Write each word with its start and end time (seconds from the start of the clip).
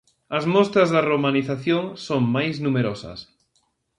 As 0.37 0.45
mostras 0.53 0.89
da 0.95 1.05
romanización 1.11 1.83
son 2.05 2.21
máis 2.35 2.55
numerosas. 2.65 3.19